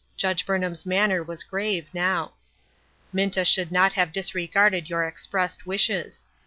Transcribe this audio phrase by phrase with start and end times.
[0.17, 2.33] Judge Burnham's manner was grave now."
[3.13, 6.25] Minta should not have disregarded your expressed wishes.